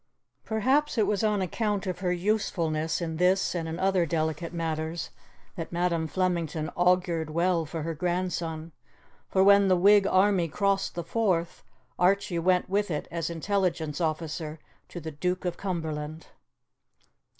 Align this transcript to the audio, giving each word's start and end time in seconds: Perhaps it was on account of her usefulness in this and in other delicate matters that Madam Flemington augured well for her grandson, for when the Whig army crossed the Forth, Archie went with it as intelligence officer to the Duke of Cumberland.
Perhaps 0.45 0.97
it 0.97 1.05
was 1.05 1.23
on 1.23 1.43
account 1.43 1.85
of 1.85 1.99
her 1.99 2.11
usefulness 2.11 3.01
in 3.01 3.17
this 3.17 3.53
and 3.53 3.67
in 3.69 3.77
other 3.79 4.03
delicate 4.07 4.51
matters 4.51 5.11
that 5.55 5.71
Madam 5.71 6.07
Flemington 6.07 6.71
augured 6.75 7.29
well 7.29 7.67
for 7.67 7.83
her 7.83 7.93
grandson, 7.93 8.71
for 9.29 9.43
when 9.43 9.67
the 9.67 9.77
Whig 9.77 10.07
army 10.07 10.47
crossed 10.47 10.95
the 10.95 11.03
Forth, 11.03 11.61
Archie 11.99 12.39
went 12.39 12.67
with 12.67 12.89
it 12.89 13.07
as 13.11 13.29
intelligence 13.29 14.01
officer 14.01 14.57
to 14.89 14.99
the 14.99 15.11
Duke 15.11 15.45
of 15.45 15.55
Cumberland. 15.57 16.25